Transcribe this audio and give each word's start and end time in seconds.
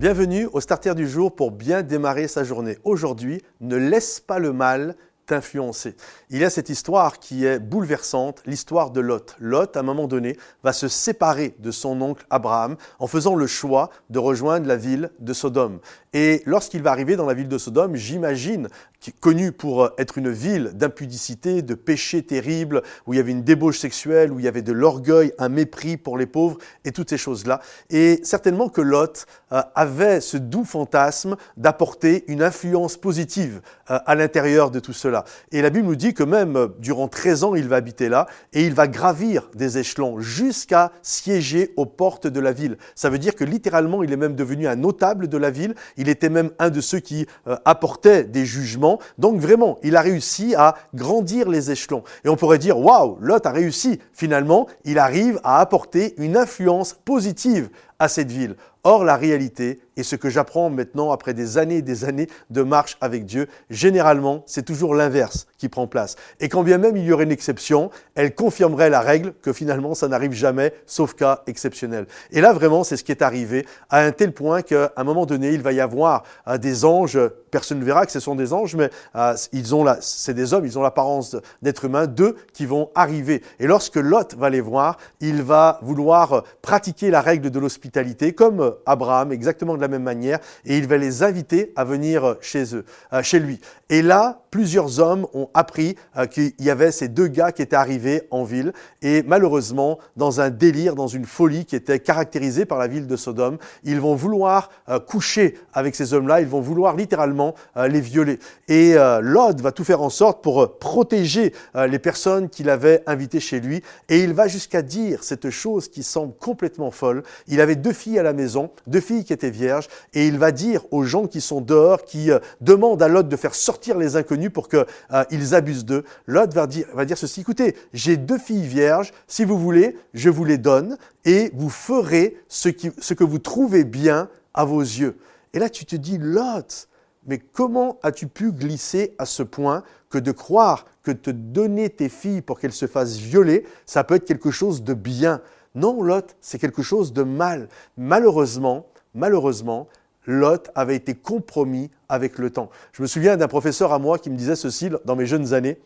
Bienvenue 0.00 0.48
au 0.54 0.62
Starter 0.62 0.94
du 0.94 1.06
jour 1.06 1.36
pour 1.36 1.50
bien 1.50 1.82
démarrer 1.82 2.26
sa 2.26 2.42
journée. 2.42 2.78
Aujourd'hui, 2.84 3.42
ne 3.60 3.76
laisse 3.76 4.18
pas 4.18 4.38
le 4.38 4.50
mal 4.50 4.96
t'influencer. 5.30 5.94
Il 6.30 6.38
y 6.38 6.44
a 6.44 6.50
cette 6.50 6.70
histoire 6.70 7.20
qui 7.20 7.46
est 7.46 7.60
bouleversante, 7.60 8.42
l'histoire 8.46 8.90
de 8.90 9.00
Lot. 9.00 9.36
Lot, 9.38 9.76
à 9.76 9.80
un 9.80 9.84
moment 9.84 10.08
donné, 10.08 10.36
va 10.64 10.72
se 10.72 10.88
séparer 10.88 11.54
de 11.60 11.70
son 11.70 12.00
oncle 12.02 12.26
Abraham 12.30 12.76
en 12.98 13.06
faisant 13.06 13.36
le 13.36 13.46
choix 13.46 13.90
de 14.10 14.18
rejoindre 14.18 14.66
la 14.66 14.74
ville 14.74 15.12
de 15.20 15.32
Sodome. 15.32 15.78
Et 16.12 16.42
lorsqu'il 16.46 16.82
va 16.82 16.90
arriver 16.90 17.14
dans 17.14 17.26
la 17.26 17.34
ville 17.34 17.46
de 17.46 17.58
Sodome, 17.58 17.94
j'imagine 17.94 18.68
qui 18.98 19.10
est 19.10 19.20
connu 19.20 19.52
pour 19.52 19.84
euh, 19.84 19.94
être 19.98 20.18
une 20.18 20.30
ville 20.30 20.72
d'impudicité, 20.74 21.62
de 21.62 21.74
péché 21.74 22.22
terrible, 22.22 22.82
où 23.06 23.14
il 23.14 23.16
y 23.16 23.20
avait 23.20 23.30
une 23.30 23.44
débauche 23.44 23.78
sexuelle, 23.78 24.32
où 24.32 24.38
il 24.38 24.44
y 24.44 24.48
avait 24.48 24.62
de 24.62 24.72
l'orgueil, 24.72 25.32
un 25.38 25.48
mépris 25.48 25.96
pour 25.96 26.18
les 26.18 26.26
pauvres 26.26 26.58
et 26.84 26.92
toutes 26.92 27.10
ces 27.10 27.16
choses-là. 27.16 27.60
Et 27.88 28.20
certainement 28.24 28.68
que 28.68 28.80
Lot 28.80 29.26
euh, 29.52 29.62
avait 29.74 30.20
ce 30.20 30.36
doux 30.36 30.64
fantasme 30.64 31.36
d'apporter 31.56 32.24
une 32.26 32.42
influence 32.42 32.96
positive 32.96 33.62
euh, 33.90 33.98
à 34.04 34.14
l'intérieur 34.14 34.70
de 34.70 34.80
tout 34.80 34.92
cela. 34.92 35.19
Et 35.52 35.62
la 35.62 35.70
Bible 35.70 35.86
nous 35.86 35.96
dit 35.96 36.14
que 36.14 36.22
même 36.22 36.68
durant 36.78 37.08
13 37.08 37.44
ans, 37.44 37.54
il 37.54 37.68
va 37.68 37.76
habiter 37.76 38.08
là 38.08 38.26
et 38.52 38.64
il 38.64 38.74
va 38.74 38.88
gravir 38.88 39.50
des 39.54 39.78
échelons 39.78 40.20
jusqu'à 40.20 40.92
siéger 41.02 41.72
aux 41.76 41.86
portes 41.86 42.26
de 42.26 42.40
la 42.40 42.52
ville. 42.52 42.76
Ça 42.94 43.10
veut 43.10 43.18
dire 43.18 43.34
que 43.34 43.44
littéralement, 43.44 44.02
il 44.02 44.12
est 44.12 44.16
même 44.16 44.34
devenu 44.34 44.66
un 44.66 44.76
notable 44.76 45.28
de 45.28 45.36
la 45.36 45.50
ville. 45.50 45.74
Il 45.96 46.08
était 46.08 46.28
même 46.28 46.50
un 46.58 46.70
de 46.70 46.80
ceux 46.80 47.00
qui 47.00 47.26
apportaient 47.64 48.24
des 48.24 48.46
jugements 48.46 48.98
donc 49.18 49.40
vraiment, 49.40 49.78
il 49.82 49.96
a 49.96 50.00
réussi 50.00 50.54
à 50.54 50.74
grandir 50.94 51.48
les 51.48 51.70
échelons. 51.70 52.02
Et 52.24 52.28
on 52.28 52.36
pourrait 52.36 52.58
dire, 52.58 52.78
waouh, 52.78 53.18
Lot 53.20 53.46
a 53.46 53.50
réussi. 53.50 53.98
Finalement, 54.12 54.66
il 54.84 54.98
arrive 54.98 55.40
à 55.44 55.60
apporter 55.60 56.14
une 56.18 56.36
influence 56.36 56.94
positive 57.04 57.70
à 58.00 58.08
cette 58.08 58.32
ville. 58.32 58.56
Or, 58.82 59.04
la 59.04 59.16
réalité, 59.16 59.78
et 59.98 60.02
ce 60.02 60.16
que 60.16 60.30
j'apprends 60.30 60.70
maintenant 60.70 61.12
après 61.12 61.34
des 61.34 61.58
années 61.58 61.76
et 61.76 61.82
des 61.82 62.06
années 62.06 62.28
de 62.48 62.62
marche 62.62 62.96
avec 63.02 63.26
Dieu, 63.26 63.46
généralement, 63.68 64.42
c'est 64.46 64.64
toujours 64.64 64.94
l'inverse 64.94 65.46
qui 65.58 65.68
prend 65.68 65.86
place. 65.86 66.16
Et 66.40 66.48
quand 66.48 66.62
bien 66.62 66.78
même 66.78 66.96
il 66.96 67.04
y 67.04 67.12
aurait 67.12 67.24
une 67.24 67.30
exception, 67.30 67.90
elle 68.14 68.34
confirmerait 68.34 68.88
la 68.88 69.02
règle 69.02 69.34
que 69.42 69.52
finalement, 69.52 69.94
ça 69.94 70.08
n'arrive 70.08 70.32
jamais, 70.32 70.72
sauf 70.86 71.12
cas 71.12 71.42
exceptionnel. 71.46 72.06
Et 72.30 72.40
là, 72.40 72.54
vraiment, 72.54 72.82
c'est 72.82 72.96
ce 72.96 73.04
qui 73.04 73.12
est 73.12 73.20
arrivé, 73.20 73.66
à 73.90 74.00
un 74.00 74.12
tel 74.12 74.32
point 74.32 74.62
qu'à 74.62 74.94
un 74.96 75.04
moment 75.04 75.26
donné, 75.26 75.50
il 75.50 75.60
va 75.60 75.72
y 75.72 75.80
avoir 75.80 76.22
euh, 76.48 76.56
des 76.56 76.86
anges, 76.86 77.18
personne 77.50 77.80
ne 77.80 77.84
verra 77.84 78.06
que 78.06 78.12
ce 78.12 78.20
sont 78.20 78.34
des 78.34 78.54
anges, 78.54 78.76
mais 78.76 78.88
euh, 79.14 79.36
ils 79.52 79.74
ont 79.74 79.84
c'est 80.00 80.32
des 80.32 80.54
hommes, 80.54 80.64
ils 80.64 80.78
ont 80.78 80.82
l'apparence 80.82 81.36
d'être 81.60 81.84
humains, 81.84 82.06
deux 82.06 82.34
qui 82.54 82.64
vont 82.64 82.88
arriver. 82.94 83.42
Et 83.58 83.66
lorsque 83.66 83.96
Lot 83.96 84.34
va 84.36 84.48
les 84.48 84.62
voir, 84.62 84.96
il 85.20 85.42
va 85.42 85.80
vouloir 85.82 86.44
pratiquer 86.62 87.10
la 87.10 87.20
règle 87.20 87.50
de 87.50 87.58
l'hospitalité 87.58 87.89
comme 88.36 88.74
Abraham, 88.86 89.32
exactement 89.32 89.76
de 89.76 89.80
la 89.80 89.88
même 89.88 90.02
manière, 90.02 90.38
et 90.64 90.78
il 90.78 90.86
va 90.86 90.96
les 90.96 91.22
inviter 91.22 91.72
à 91.76 91.84
venir 91.84 92.36
chez 92.40 92.74
eux, 92.74 92.84
euh, 93.12 93.22
chez 93.22 93.38
lui. 93.38 93.60
Et 93.88 94.02
là, 94.02 94.42
plusieurs 94.50 95.00
hommes 95.00 95.26
ont 95.34 95.48
appris 95.54 95.96
euh, 96.16 96.26
qu'il 96.26 96.52
y 96.58 96.70
avait 96.70 96.92
ces 96.92 97.08
deux 97.08 97.28
gars 97.28 97.52
qui 97.52 97.62
étaient 97.62 97.76
arrivés 97.76 98.22
en 98.30 98.44
ville, 98.44 98.72
et 99.02 99.22
malheureusement, 99.22 99.98
dans 100.16 100.40
un 100.40 100.50
délire, 100.50 100.94
dans 100.94 101.06
une 101.06 101.24
folie 101.24 101.64
qui 101.64 101.76
était 101.76 102.00
caractérisée 102.00 102.64
par 102.64 102.78
la 102.78 102.88
ville 102.88 103.06
de 103.06 103.16
Sodome, 103.16 103.58
ils 103.84 104.00
vont 104.00 104.14
vouloir 104.14 104.70
euh, 104.88 104.98
coucher 104.98 105.58
avec 105.72 105.94
ces 105.94 106.14
hommes-là, 106.14 106.40
ils 106.40 106.48
vont 106.48 106.60
vouloir 106.60 106.96
littéralement 106.96 107.54
les 107.76 108.00
violer. 108.00 108.38
Et 108.68 108.94
Lot 109.20 109.60
va 109.60 109.72
tout 109.72 109.84
faire 109.84 110.02
en 110.02 110.10
sorte 110.10 110.42
pour 110.42 110.78
protéger 110.78 111.54
les 111.74 111.98
personnes 111.98 112.48
qu'il 112.48 112.68
avait 112.68 113.02
invitées 113.06 113.40
chez 113.40 113.60
lui, 113.60 113.82
et 114.08 114.22
il 114.22 114.32
va 114.32 114.48
jusqu'à 114.48 114.82
dire 114.82 115.22
cette 115.22 115.50
chose 115.50 115.88
qui 115.88 116.02
semble 116.02 116.34
complètement 116.34 116.90
folle. 116.90 117.22
Il 117.46 117.60
avait 117.60 117.76
deux 117.76 117.92
filles 117.92 118.18
à 118.18 118.22
la 118.22 118.32
maison, 118.32 118.70
deux 118.86 119.00
filles 119.00 119.24
qui 119.24 119.32
étaient 119.32 119.50
vierges, 119.50 119.88
et 120.14 120.26
il 120.26 120.38
va 120.38 120.52
dire 120.52 120.82
aux 120.90 121.04
gens 121.04 121.26
qui 121.26 121.40
sont 121.40 121.60
dehors, 121.60 122.04
qui 122.04 122.30
euh, 122.30 122.38
demandent 122.60 123.02
à 123.02 123.08
Lot 123.08 123.28
de 123.28 123.36
faire 123.36 123.54
sortir 123.54 123.96
les 123.96 124.16
inconnus 124.16 124.39
pour 124.48 124.68
qu'ils 124.68 124.86
euh, 125.12 125.52
abusent 125.52 125.84
d'eux, 125.84 126.04
Lot 126.26 126.54
va 126.54 126.66
dire, 126.66 127.18
ceci, 127.18 127.42
écoutez, 127.42 127.76
j'ai 127.92 128.16
deux 128.16 128.38
filles 128.38 128.66
vierges, 128.66 129.12
si 129.26 129.44
vous 129.44 129.58
voulez, 129.58 129.98
je 130.14 130.30
vous 130.30 130.44
les 130.44 130.56
donne, 130.56 130.96
et 131.24 131.50
vous 131.54 131.68
ferez 131.68 132.36
ce, 132.48 132.70
ce 132.98 133.12
que 133.12 133.24
vous 133.24 133.38
trouvez 133.38 133.84
bien 133.84 134.30
à 134.54 134.64
vos 134.64 134.80
yeux. 134.80 135.16
Et 135.52 135.58
là, 135.58 135.68
tu 135.68 135.84
te 135.84 135.96
dis, 135.96 136.16
Lot, 136.18 136.88
mais 137.26 137.38
comment 137.38 137.98
as-tu 138.02 138.26
pu 138.26 138.52
glisser 138.52 139.14
à 139.18 139.26
ce 139.26 139.42
point 139.42 139.82
que 140.08 140.18
de 140.18 140.32
croire 140.32 140.86
que 141.02 141.10
te 141.10 141.30
donner 141.30 141.90
tes 141.90 142.08
filles 142.08 142.40
pour 142.40 142.58
qu'elles 142.58 142.72
se 142.72 142.86
fassent 142.86 143.18
violer, 143.18 143.66
ça 143.84 144.04
peut 144.04 144.14
être 144.14 144.24
quelque 144.24 144.50
chose 144.50 144.82
de 144.82 144.94
bien? 144.94 145.40
Non, 145.74 146.02
Lot, 146.02 146.36
c'est 146.40 146.58
quelque 146.58 146.82
chose 146.82 147.12
de 147.12 147.22
mal. 147.22 147.68
Malheureusement, 147.96 148.86
malheureusement, 149.14 149.88
Lot 150.26 150.70
avait 150.74 150.96
été 150.96 151.14
compromis 151.14 151.90
avec 152.08 152.38
le 152.38 152.50
temps. 152.50 152.70
Je 152.92 153.02
me 153.02 153.06
souviens 153.06 153.36
d'un 153.36 153.48
professeur 153.48 153.92
à 153.92 153.98
moi 153.98 154.18
qui 154.18 154.30
me 154.30 154.36
disait 154.36 154.56
ceci 154.56 154.90
dans 155.04 155.16
mes 155.16 155.26
jeunes 155.26 155.54
années. 155.54 155.80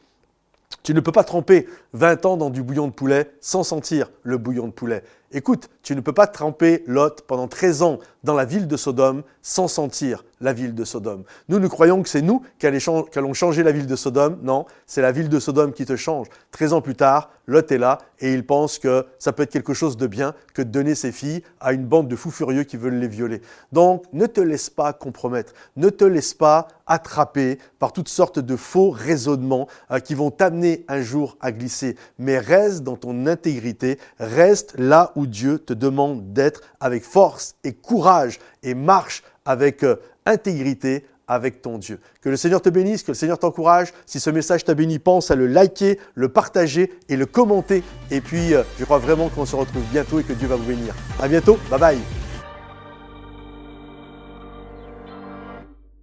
Tu 0.82 0.92
ne 0.92 1.00
peux 1.00 1.12
pas 1.12 1.24
tremper 1.24 1.66
20 1.92 2.26
ans 2.26 2.36
dans 2.36 2.50
du 2.50 2.62
bouillon 2.62 2.88
de 2.88 2.92
poulet 2.92 3.30
sans 3.40 3.62
sentir 3.62 4.10
le 4.22 4.38
bouillon 4.38 4.66
de 4.66 4.72
poulet. 4.72 5.04
Écoute, 5.36 5.68
tu 5.82 5.96
ne 5.96 6.00
peux 6.00 6.12
pas 6.12 6.28
tremper 6.28 6.84
Lot 6.86 7.22
pendant 7.26 7.48
13 7.48 7.82
ans 7.82 7.98
dans 8.22 8.34
la 8.34 8.44
ville 8.44 8.68
de 8.68 8.76
Sodome 8.76 9.24
sans 9.42 9.66
sentir 9.66 10.24
la 10.40 10.52
ville 10.52 10.76
de 10.76 10.84
Sodome. 10.84 11.24
Nous, 11.48 11.58
nous 11.58 11.68
croyons 11.68 12.02
que 12.04 12.08
c'est 12.08 12.22
nous 12.22 12.42
qui 12.58 12.66
allons 12.66 13.34
changer 13.34 13.64
la 13.64 13.72
ville 13.72 13.88
de 13.88 13.96
Sodome. 13.96 14.38
Non, 14.42 14.64
c'est 14.86 15.02
la 15.02 15.10
ville 15.10 15.28
de 15.28 15.40
Sodome 15.40 15.72
qui 15.72 15.86
te 15.86 15.96
change. 15.96 16.28
13 16.52 16.74
ans 16.74 16.80
plus 16.80 16.94
tard, 16.94 17.30
Lot 17.46 17.72
est 17.72 17.78
là 17.78 17.98
et 18.20 18.32
il 18.32 18.46
pense 18.46 18.78
que 18.78 19.06
ça 19.18 19.32
peut 19.32 19.42
être 19.42 19.50
quelque 19.50 19.74
chose 19.74 19.96
de 19.96 20.06
bien 20.06 20.34
que 20.54 20.62
de 20.62 20.70
donner 20.70 20.94
ses 20.94 21.12
filles 21.12 21.42
à 21.60 21.72
une 21.72 21.84
bande 21.84 22.08
de 22.08 22.16
fous 22.16 22.30
furieux 22.30 22.62
qui 22.62 22.76
veulent 22.76 22.98
les 22.98 23.08
violer. 23.08 23.42
Donc, 23.72 24.04
ne 24.12 24.26
te 24.26 24.40
laisse 24.40 24.70
pas 24.70 24.92
compromettre. 24.92 25.52
Ne 25.76 25.90
te 25.90 26.04
laisse 26.04 26.32
pas 26.32 26.68
attraper 26.86 27.58
par 27.78 27.92
toutes 27.92 28.08
sortes 28.08 28.38
de 28.38 28.56
faux 28.56 28.90
raisonnements 28.90 29.68
euh, 29.90 29.98
qui 29.98 30.14
vont 30.14 30.30
t'amener 30.30 30.84
un 30.88 31.00
jour 31.00 31.36
à 31.40 31.52
glisser. 31.52 31.96
Mais 32.18 32.38
reste 32.38 32.82
dans 32.82 32.96
ton 32.96 33.26
intégrité, 33.26 33.98
reste 34.18 34.74
là 34.78 35.12
Dieu 35.26 35.58
te 35.58 35.72
demande 35.72 36.32
d'être 36.32 36.60
avec 36.80 37.04
force 37.04 37.56
et 37.64 37.72
courage 37.72 38.38
et 38.62 38.74
marche 38.74 39.22
avec 39.44 39.82
euh, 39.82 39.96
intégrité 40.26 41.04
avec 41.26 41.62
ton 41.62 41.78
Dieu. 41.78 42.00
Que 42.20 42.28
le 42.28 42.36
Seigneur 42.36 42.60
te 42.60 42.68
bénisse, 42.68 43.02
que 43.02 43.12
le 43.12 43.16
Seigneur 43.16 43.38
t'encourage. 43.38 43.92
Si 44.06 44.20
ce 44.20 44.30
message 44.30 44.64
t'a 44.64 44.74
béni, 44.74 44.98
pense 44.98 45.30
à 45.30 45.34
le 45.34 45.46
liker, 45.46 45.98
le 46.14 46.28
partager 46.28 46.92
et 47.08 47.16
le 47.16 47.26
commenter. 47.26 47.82
Et 48.10 48.20
puis, 48.20 48.54
euh, 48.54 48.62
je 48.78 48.84
crois 48.84 48.98
vraiment 48.98 49.28
qu'on 49.28 49.46
se 49.46 49.56
retrouve 49.56 49.84
bientôt 49.90 50.20
et 50.20 50.24
que 50.24 50.32
Dieu 50.32 50.48
va 50.48 50.56
vous 50.56 50.64
bénir. 50.66 50.94
À 51.20 51.28
bientôt. 51.28 51.58
Bye 51.70 51.80
bye. 51.80 52.23